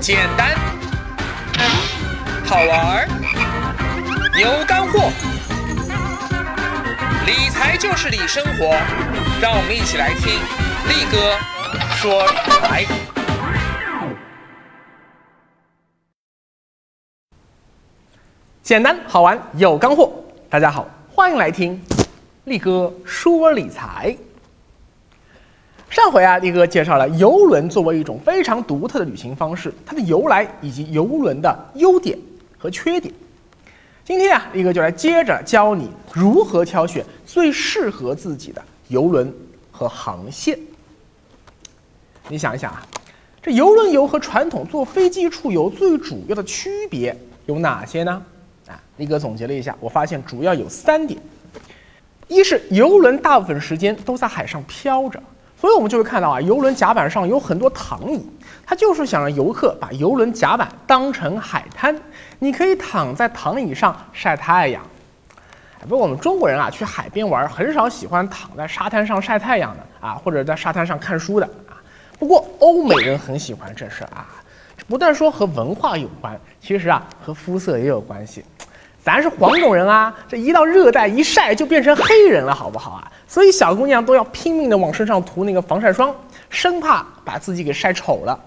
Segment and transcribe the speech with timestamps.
[0.00, 0.54] 简单，
[2.46, 3.06] 好玩儿，
[4.40, 5.10] 有干货。
[7.26, 8.74] 理财就是理生活，
[9.42, 10.32] 让我们一起来听
[10.88, 11.36] 力哥
[11.96, 12.86] 说理财。
[18.62, 20.10] 简单好玩有干货，
[20.48, 21.78] 大家好，欢迎来听
[22.44, 24.16] 力哥说理财。
[25.90, 32.16] 上回啊，力哥介绍了游轮作为一种非常独特的旅行方式，它的由来以及游轮的优点
[32.56, 33.12] 和缺点。
[34.04, 39.34] 今天啊，力哥就来接着教你如何挑选最适合自己的游轮
[39.72, 40.56] 和航线。
[42.28, 42.86] 你想一想啊，
[43.42, 47.16] 这游轮游和传统坐飞机出游最主要的区别
[47.46, 48.22] 有哪些呢？
[48.68, 51.20] 啊，力哥总结了一下，我发现主要有三点：
[52.28, 55.20] 一是游轮大部分时间都在海上漂着。
[55.60, 58.24] 所以，我们就会看到啊，游轮甲板上有很多躺椅，
[58.64, 61.94] 它就是想让游客把游轮甲板当成海滩，
[62.38, 64.82] 你可以躺在躺椅上晒太阳。
[65.82, 71.76] 不过我们中国人啊，去海边玩很少喜欢躺在沙滩上晒太阳的啊，或者在沙滩上看书的啊。
[72.18, 74.26] 不过欧美人很喜欢这事啊，
[74.88, 78.44] 不但说和文化有关，其实啊和肤色也有关系。
[79.02, 83.10] 咱是黄种人啊，这一到热带一晒就变成黑人了，好不好啊？
[83.26, 86.14] 所以小姑娘都要拼命的往身上涂那个防晒霜，
[86.50, 88.38] 生怕把自己给晒丑了。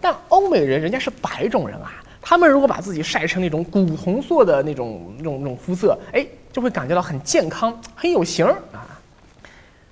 [0.00, 1.90] 但欧美人人家是白种人啊，
[2.22, 8.86] 他们如果把自己晒成那种古铜色的那种、那种、那种肤色，哎，就会感觉到很健康、很有型儿啊。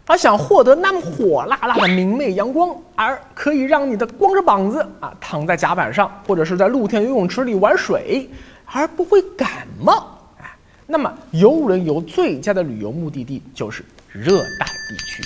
[0.06, 8.30] 而想获得那么火辣辣的明媚阳光，而可以让你的光着膀子啊躺在甲板上，或者是在露天游泳池里玩水。
[8.72, 10.44] 而不会感冒，哎，
[10.86, 15.22] 那么游轮游最佳的旅游目的地就是热带地区。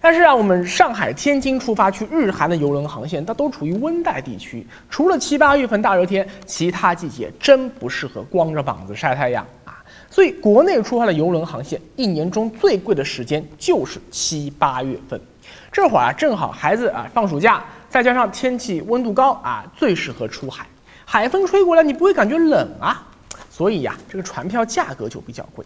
[0.00, 9.82] 但是啊，我们上海、天津出发去日韩的游轮航线，它都处于温带地区，除了七八月份大热天，其他季节真不适合光着膀子晒太阳啊。
[10.08, 15.20] 所以，国内出发的游轮航线，一年中最贵的时间就是七八月份，
[15.72, 20.64] 这会儿啊，正好孩子啊放暑假，再加上天气温度高啊，最适合出海。
[21.10, 23.02] 海风吹过来，你不会感觉冷啊，
[23.50, 25.64] 所以呀，这个船票价格就比较贵。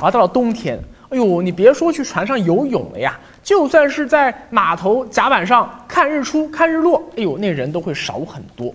[0.00, 8.72] 而到了冬天，哎呦，你别说去船上游泳了呀，就算是在码头甲板上看日出、看日落，哎呦，那人都会少很多。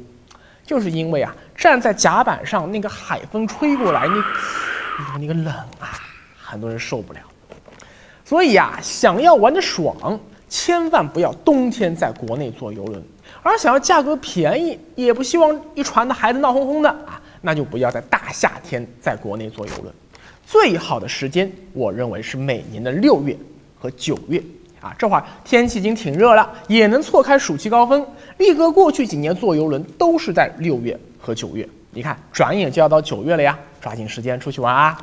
[0.65, 5.47] 就是因为啊，站在甲板上，那个海风吹过来，你，哎呦，那个冷
[5.79, 5.95] 啊，
[6.43, 7.19] 很多人受不了。
[8.25, 10.19] 所以呀，想要玩的爽，
[10.49, 13.01] 千万不要冬天在国内坐游轮。
[13.43, 19.91] 而想要价格便宜，也不希望一船的孩子闹哄哄的啊，那就不要在大夏天在国内坐游轮。
[20.45, 23.35] 最好的时间，我认为是每年的六月
[23.79, 24.39] 和九月
[24.79, 28.05] 啊，这会儿天气已经挺热了，也能错开暑期高峰。
[28.37, 34.97] 力哥过去几年坐游轮都是在六月和九月，你看转眼就要到九月了呀，抓紧时间出去玩啊。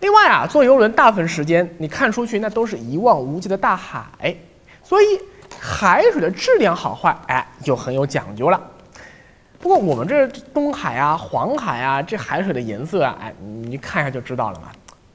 [0.00, 4.36] 另外啊，坐游轮大部分时间你看出去那都是一望无际的大海，
[4.82, 5.04] 所以。
[5.60, 8.60] 海水的质量好坏，哎，就很有讲究了。
[9.58, 14.68] 不过我们这东海啊、黄海啊，这海水的颜色啊，哎，你看一下就知道了嘛，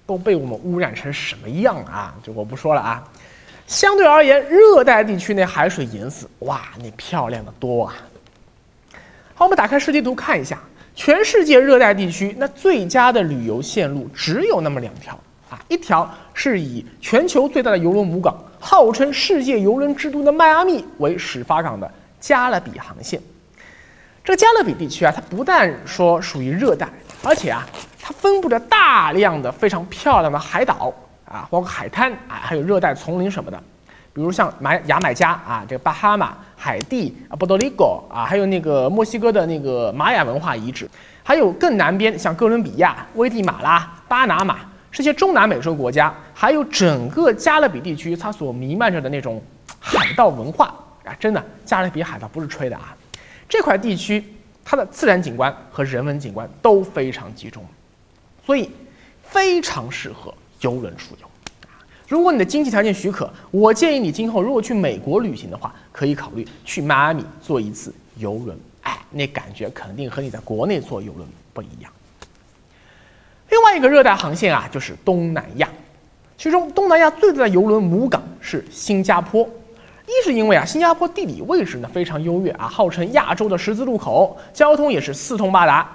[0.07, 2.15] 都被我们污染成什么样啊？
[2.23, 3.03] 就我不说了啊。
[3.67, 7.95] 相对而言，热带地区那海水颜色，哇，那漂亮的多啊。
[9.35, 10.57] 好，我们打开世界图看一下，
[10.95, 15.17] 全世界热带地区那最佳的旅游线路只有那么两条
[15.49, 18.35] 啊，一条是以全球最大的游轮母港。
[18.61, 21.89] 号称世界游轮之都的迈阿密为始发港的
[22.19, 23.17] 加勒比航线，
[24.21, 26.89] 这个加勒比地区啊，它不但说属于热带，
[27.23, 27.65] 而且啊，
[28.01, 30.93] 它分布着大量的非常漂亮的海岛
[31.23, 33.57] 啊，包括海滩啊，还有热带丛林什么的。
[34.11, 40.89] 比如像马牙买加啊，这个巴哈马、海地啊、波多黎各啊，还有那个墨西哥的那个玛雅文化遗址，
[41.23, 44.57] 还有更南边像哥伦比亚、危地马拉、巴拿马。
[44.91, 49.41] 这些中南美洲国家，还有整个加勒比地区，它所弥漫着的那种
[49.79, 50.73] 海盗文化
[51.03, 52.95] 啊，真的，加勒比海盗不是吹的啊。
[53.47, 54.23] 这块地区
[54.63, 57.63] 它的自然景观和人文景观都非常集中，
[58.45, 58.69] 所以
[59.23, 61.27] 非常适合游轮出游。
[62.07, 68.57] 如果你的经济条件许可，我建议你今后如果去美国旅行的话，可以考虑去迈阿密坐一次游轮。
[68.81, 71.91] 哎，那感觉肯定和你在国内坐游轮不一样。
[73.69, 75.69] 另外一个热带航线啊，就是东南亚，
[76.35, 79.47] 其中东南亚最大的游轮母港是新加坡。
[80.07, 85.85] 一是因为啊，新加坡地理位置呢非常优越啊，号称亚洲的十字路口，交通也是四通八达；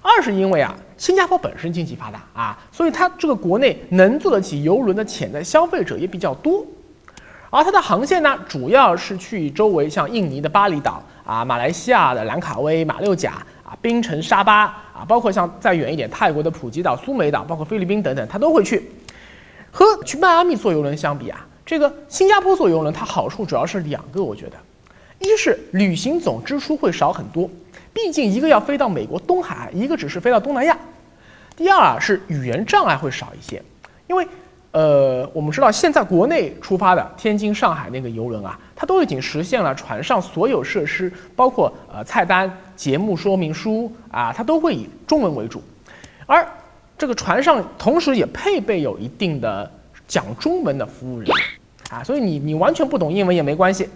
[0.00, 6.64] 二是因为啊，新加坡本身经济发达啊，所以它这个国内能坐得起游轮的潜在消费者也比较多。
[7.50, 13.32] 而它的航线呢，主要是去周围像印尼的巴厘岛啊、马来西亚的兰卡威、马六甲
[13.62, 18.82] 啊、槟城、沙巴包括像再远一点泰国的普吉岛、苏梅岛，包括菲律宾等等，他都会去。
[19.72, 24.56] 和去迈阿密坐游轮相比啊，这个新加坡坐游轮它好处主要是两个，我觉得，
[25.20, 27.48] 一是旅行总支出会少很多，
[27.92, 30.76] 毕竟一个要飞到美国东海岸，一个只是飞到东南亚。
[31.56, 33.62] 第二啊是语言障碍会少一些，
[34.08, 34.26] 因为
[34.72, 45.62] 呃我们知道现在国内出发的天津、上海那个游轮啊，它都已经实现了船上所有设施，包括呃菜单、节目说明书啊，它都会以中文为主，
[46.26, 46.46] 而。
[47.00, 49.72] 这个船上同时也配备有一定的
[50.06, 51.36] 讲中文的服务人员
[51.90, 53.88] 啊，所以你你完全不懂英文也没关系。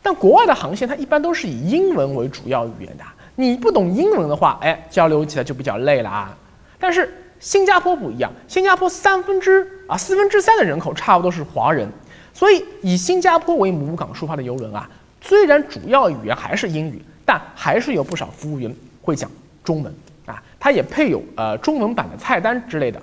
[0.00, 3.04] 但国外的航线它一般都是以英文为主要语言的，
[3.36, 6.34] 你不懂英文的话，哎，交流起来就比较累了啊。
[6.78, 11.88] 但是新加坡不一样，新加坡三分之啊四分之三的人口差不多是华人，
[12.32, 14.88] 所以以新加坡为母港出发的游轮啊，
[15.20, 18.72] 虽然主要语言还是英语，但还是有不少服务员
[19.02, 19.28] 会讲
[19.64, 19.92] 中文。
[20.26, 23.00] 啊，它也配有呃中文版的菜单之类的，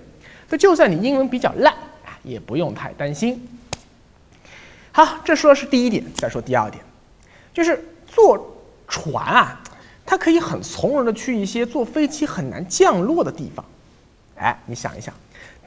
[0.47, 1.73] 所以就算你英文比较烂
[2.05, 3.45] 啊，也不用太担心。
[4.93, 6.81] 好，这说的是第一点，再说第二点，
[7.53, 8.55] 就是坐
[8.87, 9.61] 船啊，
[10.05, 13.65] 它可以很从容的去一些坐飞机很难降落的地方。
[14.37, 15.13] 哎，你想一想，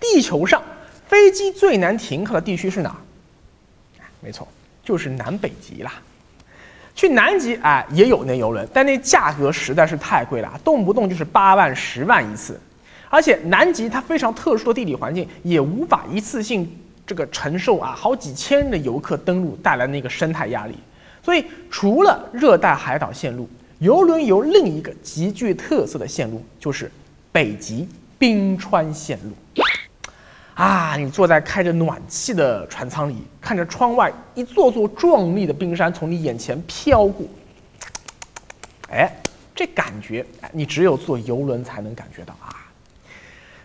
[0.00, 0.62] 地球上
[1.08, 2.96] 飞机最难停靠的地区是哪？
[4.20, 4.46] 没错，
[4.84, 5.92] 就是南北极啦。
[6.94, 12.60] 去南极啊，也有那游轮，但那价格实在是太贵了，动不动就是八万、十万一次。
[13.08, 16.70] 而且南极它非常特殊的地理环境，也无法一次性
[17.06, 20.74] 这个承受啊好几千人的游客登陆带来那个生态压力。
[21.22, 26.90] 所以除了热带海岛线路，游轮有另一个极具特色的线路，就是
[27.32, 27.88] 北极
[28.20, 29.64] 冰川线路。
[30.52, 37.24] 啊，你坐在开着暖气的船舱里，看着窗外一座座壮丽的冰山从你眼前飘过，
[38.90, 39.10] 哎，
[39.54, 40.22] 这感觉，
[40.52, 42.52] 你只有坐游轮才能感觉到啊。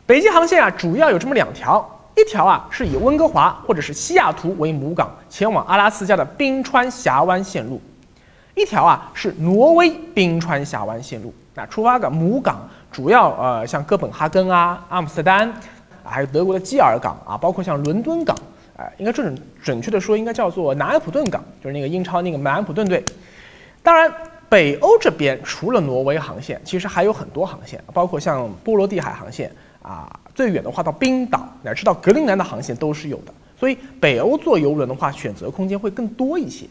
[0.06, 1.86] 北极航线啊，主要有这么两条，
[2.16, 7.82] 一条啊是以温哥华或者是西雅图为母港前往阿拉斯加的冰川峡湾线路，
[8.56, 11.34] 一条啊是挪威冰川峡湾线路。
[11.54, 15.54] 那出发的母港主要呃像哥本哈根啊、阿姆斯特丹。
[16.08, 18.38] 还有德国的基尔港啊，包括像伦敦港，
[18.78, 23.04] 哎，应该准准确的说，应该叫做南安普顿港，就是那个英超那个南安普顿队。
[23.82, 24.14] 当然，
[24.48, 29.52] 北欧这边除了挪威航线，其实还有很多航线，包括像波罗的海航线
[29.82, 33.34] 啊，最远的话到冰岛，乃至到格陵兰的航线都是有的。
[33.60, 36.68] 所以，北欧坐游轮的话，选择空间会更多一些。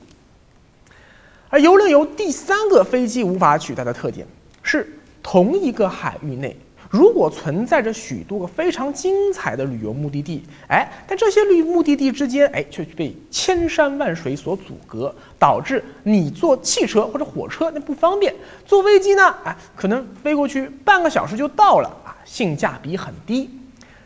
[1.51, 4.25] 而游轮有第三个飞机无法取代的特点，
[4.63, 4.89] 是
[5.25, 6.57] 同一个海域内。
[6.91, 18.33] 如果存在着许多个非常精彩的旅游目的地，哎，但这些旅目的地之间，哎，却被千山万水所阻隔，导致你坐汽车或者火车那不方便，
[18.65, 23.51] 坐飞机呢，哎，可能飞过去半个小时就到了啊，性价比很低。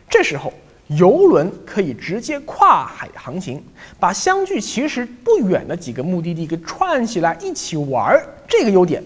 [0.09, 0.51] 这时候，
[0.87, 3.63] 游轮可以直接跨海航行，
[3.99, 9.03] 把相距其实不远的几个目的地给串起来一起玩儿，这个优点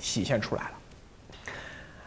[0.00, 0.70] 体现出来了。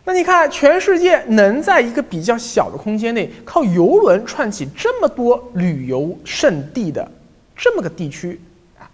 [0.05, 7.07] 那你看，全世界能在一个比较小的空间内靠游轮串起这么多旅游胜地的
[7.55, 8.39] 这么个地区
[8.79, 8.89] 啊，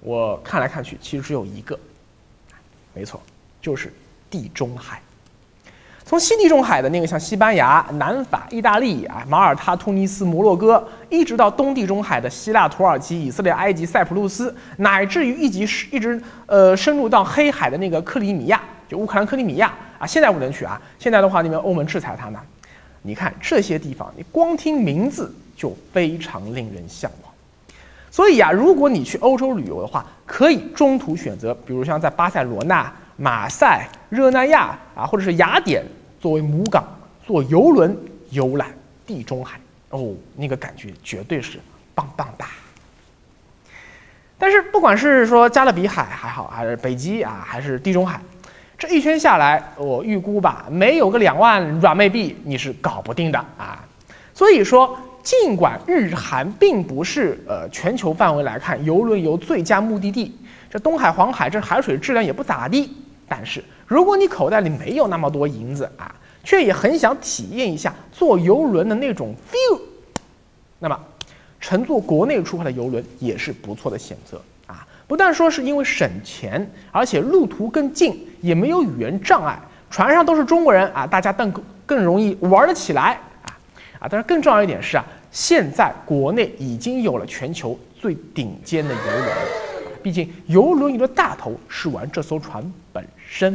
[0.00, 1.78] 我看来看去，其实只有一个，
[2.92, 3.22] 没错，
[3.62, 3.90] 就是
[4.28, 5.00] 地中海。
[6.04, 19.72] 从西地中海的那个像西班牙、南法、意大利啊、马耳他、突尼斯、摩洛哥，一直到东地中海的希腊、土耳其、以色列、埃及、塞浦路斯，乃至于一直一直呃深入到黑海的那个克里米亚，就乌克兰克里米亚。
[19.98, 20.80] 啊现在不能去啊！
[20.98, 22.40] 现在的话，那边欧盟制裁他呢。
[23.02, 27.32] 你看这些地方，你光听名字就非常令人向往。
[28.10, 35.84] 所以啊，如果你去欧洲旅游的话，可以中途选择，比如像在巴塞罗那、马赛、热那亚啊，或者是雅典
[36.20, 36.82] 作为母港，
[37.26, 37.96] 坐游轮
[38.30, 38.68] 游览
[39.06, 39.60] 地中海。
[39.90, 41.60] 哦，那个感觉绝对是
[41.94, 42.46] 棒棒哒。
[44.38, 48.20] 但是不管是说加勒比海还好，还是北极啊，还是地中海。
[48.76, 53.82] 这一圈下来，我预估吧，没有个两万软妹币，你是搞不定的啊。
[54.34, 60.36] 所以说，尽管日韩并不是呃全球范围来看游轮游最佳目的地，
[60.68, 62.90] 这东海、黄海这海水质量也不咋地。
[63.28, 69.80] 但是，如果你口袋里没有那么多银子啊，却也很想体验一下坐游轮的那种 feel，
[70.80, 71.00] 那么
[71.60, 74.42] 乘坐国内出发的游轮也是不错的选择。
[75.06, 79.58] 不但说是因为省钱，而且路途更近，也没有语言障碍，
[79.90, 81.52] 船上都是中国人啊，大家更
[81.84, 83.52] 更容易玩得起来啊
[84.00, 84.08] 啊！
[84.10, 89.30] 但是更重要一点是啊，现在国内已经有了全球最顶尖的游轮。
[90.02, 93.54] 毕竟游轮游的大头是玩这艘船本身。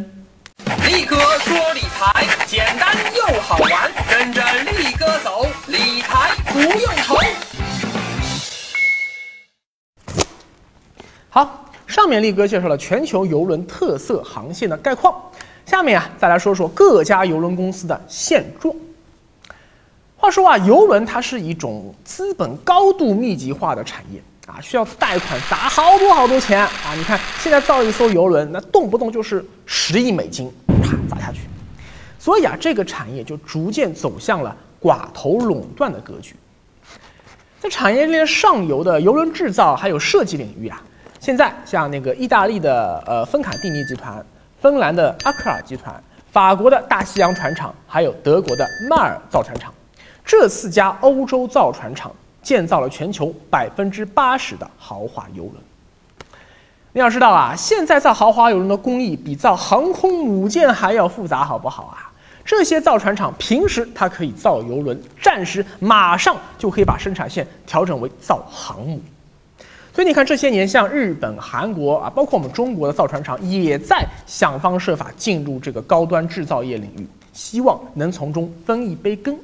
[0.86, 4.44] 力哥说理财简单又好玩，跟着
[4.78, 7.16] 力哥走，理财不用愁。
[11.32, 15.14] 好，上面力哥介绍了全球邮轮特色航线的概况，
[15.64, 18.74] 下面啊再来说说各家邮轮公司的现状。
[20.18, 26.96] 话说啊，邮轮它是一种资本高度密集化的产业啊，需要贷款砸好多好多钱啊。
[26.98, 31.42] 你看现在造一艘游轮，那动不动就是十亿美金，啪砸下去。
[32.18, 36.36] 所以啊，这个产业就逐渐走向了寡头垄断的格局。
[37.60, 40.82] 在产业链上游的游轮制造还有设计领域啊，
[41.20, 44.26] 现在像那个意大利的呃芬卡蒂尼集团、
[44.62, 49.74] 芬兰的阿克尔集团、法国的大西洋船厂，还有德国的迈尔造船厂。
[50.24, 52.10] 这四家欧洲造船厂
[52.42, 55.56] 建造了全球百分之八十的豪华游轮。
[56.94, 62.10] 你要知道啊，现在造豪华游轮的工艺比造航空母舰还要复杂，好不好啊？
[62.46, 69.02] 这些造船厂平时它可以造游轮，战时马上就可以把生产线调整为造航母。
[70.00, 79.38] 所以你看，这些年像日本、韩国啊，包括我们中国的造船厂，也在想方设法进入这个高端制造业领域，希望能从中分一杯羹。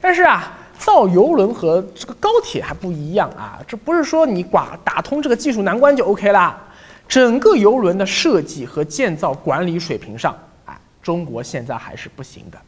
[0.00, 6.60] 但是啊，造游轮和这个高铁还不一样啊，这不是说你寡打通这个技术难关就 OK 啦。
[7.06, 12.58] 整个游轮的设计和建造管理水平上，啊，中国现在还是不行的。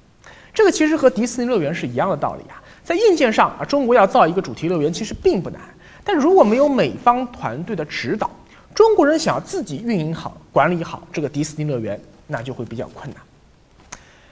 [0.52, 2.62] 这个其实和迪士尼乐园是一样的道理啊。
[2.84, 5.60] 在硬件上啊，中国要造一个主题乐园其实并不难，
[6.04, 8.30] 但如果没有美方团队的指导，
[8.74, 13.22] 中国人想要自己运营好、管理好这个迪士尼乐园，那就会比较困难。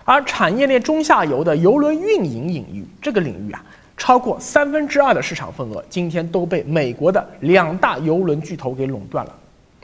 [0.04, 3.64] 而产业链中下游的游轮运营领域，这个领域啊，
[3.96, 9.34] 超过三分之二的市场份额，今天都被美国的两大游轮巨头给垄断了，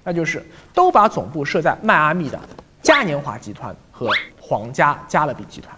[0.04, 2.38] 那就是都把总部设在迈阿密的
[2.83, 5.75] 嘉年华集团和皇家加勒比集团，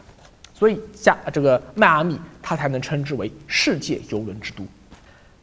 [0.54, 4.64] 所以加这个迈阿密它才能称之为世界游轮之都。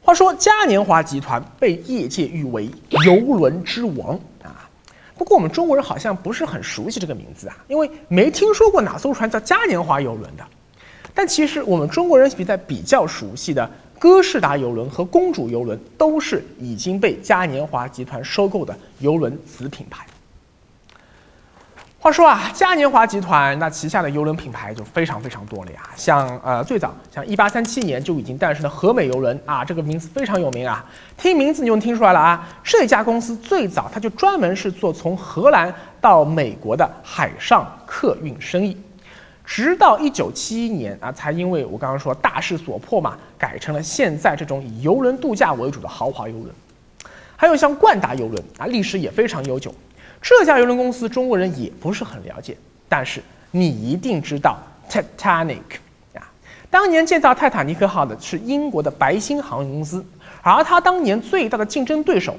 [0.07, 2.71] 话说嘉年华集团被业界誉为
[3.05, 4.69] 邮轮之王啊。
[5.17, 10.47] 不过我们中国人好像不是很熟悉这个名字啊，因为没听说过哪艘船叫嘉年华邮轮的。
[11.13, 20.07] 但其实我们中国人比在比较熟悉的歌士达邮轮和公主邮轮，都是已经被嘉年华集团收购的邮轮子品牌。
[22.07, 30.85] 话说啊，嘉年华集团那旗下的邮轮品牌就非常非常多了呀，像呃最早像一八三七年就已经诞生的和美邮轮啊，这个名字非常有名啊，
[31.17, 32.47] 听名字你就能听出来了啊。
[32.63, 38.77] 这家公司最早它就专门是做从荷兰到美国的海上客运生意，
[39.43, 46.45] 直到一九七一年啊，才因为我刚刚说大势所迫嘛，改成了现在这种以游轮度假为主的豪华游轮。
[47.35, 49.75] 还有像冠达游轮啊，历史也非常悠久。
[50.21, 52.57] 这家邮轮公司中国人也不是很了解，
[52.89, 53.21] 但是
[53.51, 54.57] 你一定知道
[54.89, 55.61] Titanic
[56.13, 56.29] 啊，
[56.69, 60.05] 当年建造泰坦尼克号的是英国的白星航运公司，
[60.41, 62.35] 而它当年最大的竞争对手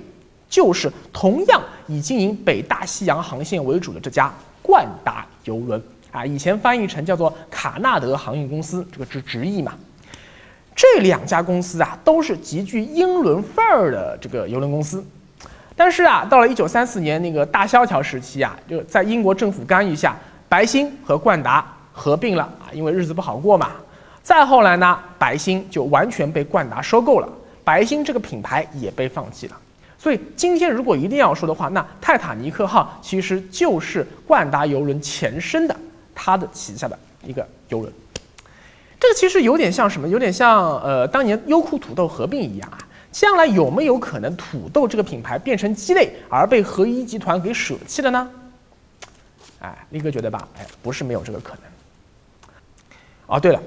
[0.49, 4.33] 就是同样以经营北大西洋航线为主的这家
[4.63, 9.75] 冠达邮轮啊，以前翻译成叫做卡纳德航运公司，这个是直译嘛。
[10.75, 15.05] 这两家公司啊，都是极具英伦范儿的这个邮轮公司。
[15.79, 20.17] 但是啊，到了一九三四年那个大萧条时期啊，就在英国政府干预下，
[20.49, 23.71] 白星和冠达合并了啊，因为日子不好过嘛。
[24.21, 27.29] 再后来呢，白星就完全被冠达收购了，
[27.63, 29.57] 白星这个品牌也被放弃了。
[29.97, 35.77] 所以今天如果一定要说的话，那泰坦尼克号其实就是冠达邮轮前身的
[36.13, 37.93] 它的旗下的一个邮轮。
[38.99, 40.09] 这个其实有点像什么？
[40.09, 42.79] 有点像呃当年优酷土豆合并一样啊。
[43.11, 48.31] 将来有没有可能土豆这个品牌变成鸡肋而被合一集团给舍弃了呢？
[49.61, 51.63] 哎，力哥觉得吧，哎，不是没有这个可能。
[53.27, 53.61] 哦，对了，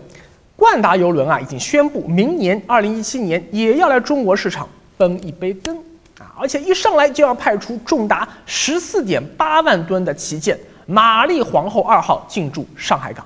[0.56, 5.76] 冠达邮轮啊已经宣布明年二零一七年也要来中国市场分一杯羹
[6.20, 13.26] 啊，而且一上来就要派出重达十四点八万吨的旗舰玛丽皇后二号进驻上海港。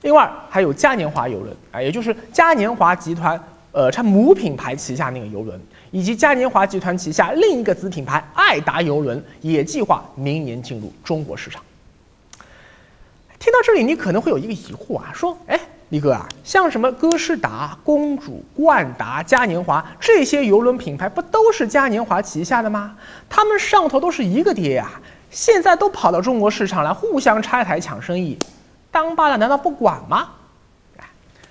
[0.00, 3.38] 另外还有嘉年华邮轮啊，也就是嘉年华集团。
[3.76, 11.62] 呃，它母品牌旗下那个游轮，以及嘉年华集团旗下另一个子品牌爱达游轮，也计划明年进入中国市场。
[13.38, 22.96] 听到这里，你可能会有一个疑惑啊，说，哎，李哥啊，像什么歌诗达、公主、冠达、嘉年华这些游轮品牌，不都是嘉年华旗下的吗？
[23.28, 24.90] 他们上头都是一个爹呀，
[25.30, 28.38] 现在都跑到中国市场来，互相拆台抢生意，
[28.90, 30.30] 当爸的难道不管吗？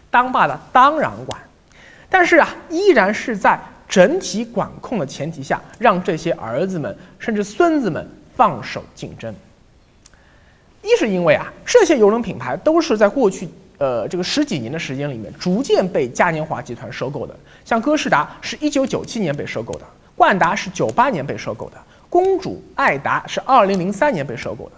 [0.10, 1.35] 当爸的当然管。
[2.10, 9.34] 但是啊，依然是在整体管控的前提下，让这些儿子们甚至孙子们放手竞争。
[10.82, 17.36] 一是因为啊，这些邮轮品牌都是在过去呃这个十几年的时间里面，逐渐被嘉年华集团收购的。
[17.64, 19.86] 像歌诗达是一九九七年被收购的，
[20.16, 21.78] 冠达是九八年被收购的，
[22.10, 24.72] 公主爱达是二零零三年被收购的。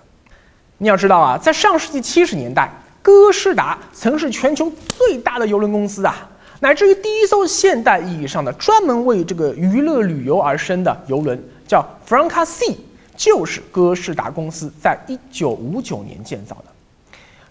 [0.78, 6.30] 你要知道啊，在上世纪七十年代，歌诗达曾是全球最大的邮轮公司啊，
[6.60, 12.78] 乃至于第一艘现代意义上的专门为这个娱乐旅游而生的游轮叫 Franca C，。
[13.18, 16.66] 就是歌诗达公司在一九五九年建造的，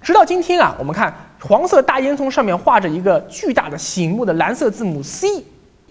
[0.00, 5.26] 直到今天啊，我们看黄色大烟囱上面画着一个巨大的醒目的蓝色字母 C，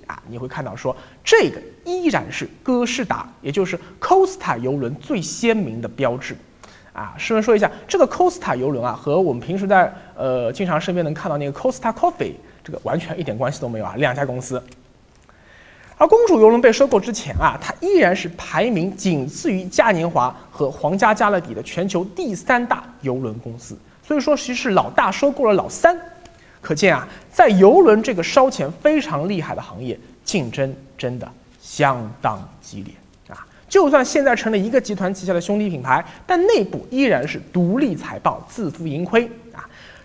[0.07, 0.95] 啊，你会看到说
[1.25, 6.37] 这个依然是歌诗达，也就是 Costa 游轮最鲜明的标志，
[6.93, 14.61] 啊，顺便说一下，这个 Costa 游轮啊，和我们平时在呃经常身边能看到那个 Costa Coffee 这个完全一点关系都没有啊，两家公司。
[15.97, 23.77] 而公主邮轮被收购之前啊，它依然是排名仅次于嘉年华和皇家加勒比的全球第三大邮轮公司。
[24.03, 25.97] 所以说，其实是老大收购了老三。
[26.59, 31.31] 可见啊，在邮轮这个烧钱非常厉害的行业，竞争真的
[31.61, 32.93] 相当激烈
[33.29, 33.45] 啊！
[33.69, 39.29] 就算现在成了一个集团旗下的兄弟品牌，但内部依然是独立财报、自负盈亏！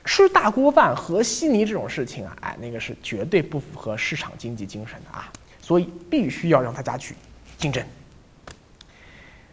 [0.05, 5.31] 吃大锅饭、和稀泥这种事情啊，哎，那个是绝对不符合市场经济精神的啊！
[5.61, 7.15] 所以必须要让大家去
[7.59, 7.85] 竞争，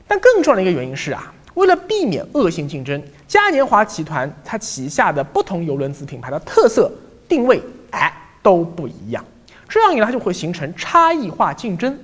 [0.08, 6.92] 但更重要的一个原因是啊，为了避免恶性竞争，嘉年华集团它旗下的不同游轮子品牌的特色
[7.28, 7.62] 定位
[7.92, 8.12] 哎
[8.42, 9.24] 都不一样，
[9.68, 12.00] 这样一来就会形成差异化竞争。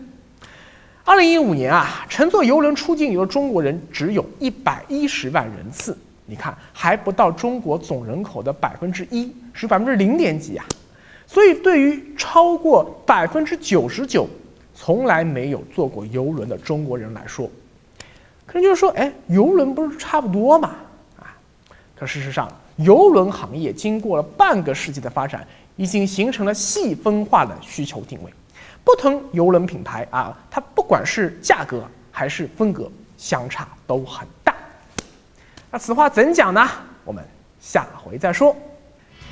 [1.05, 10.65] 二零一五年啊，乘坐游轮出境游的中国人只有一百一十万人次，你看还不到中国总人口的百分之一，是百分之零点几啊。
[11.25, 14.27] 所以，对于超过百分之九十九
[14.75, 17.49] 从来没有坐过游轮的中国人来说，
[18.45, 20.75] 可能就是说，哎，游轮不是差不多嘛？
[21.19, 21.35] 啊，
[21.95, 28.31] 可事实上，游轮行业经过了半个世纪的发展，已经形成了细分化的需求定位。
[28.83, 34.52] 不同游轮品牌啊，它不管是价格还是风格，相差都很大。
[35.73, 36.69] 那此话怎讲呢？
[37.03, 37.25] 我们
[37.59, 38.55] 下回再说。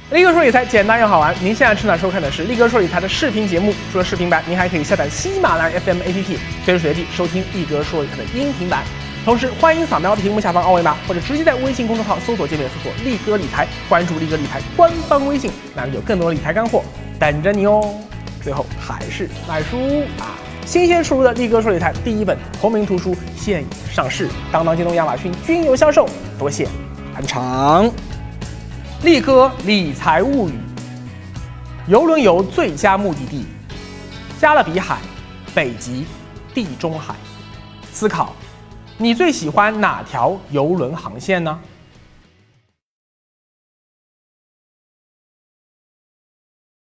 [0.10, 3.71] 力哥说理财简单又好玩，您现在正在收看的是力哥说理财的视频节目。
[3.91, 8.84] 除了视频版，您还可以下载喜马拉雅 FM APP，随时随地收听力哥说理财的音频版。
[9.23, 16.84] 同时，欢迎扫描屏幕下方二维码，或者直接在微信公众号搜索界面搜索“力哥理财”，关注力哥理财官方微信，那里有更多的理财干货
[17.19, 17.93] 等着你哦。
[18.41, 19.77] 最后还是买书
[20.17, 20.34] 啊，
[20.71, 26.07] 新鲜出炉的力哥说理财第一本同名图书现已上市，当当、京东、亚马逊均有销售，
[26.39, 26.65] 多谢
[27.13, 27.91] 捧场。
[29.03, 30.53] 力哥理财物语，
[31.88, 33.45] 游轮游最佳目的地：
[34.39, 34.99] 加勒比海、
[35.53, 36.05] 北极、
[36.53, 37.15] 地中海。
[37.91, 38.34] 思考，
[38.97, 41.60] 你最喜欢哪条游轮航线呢？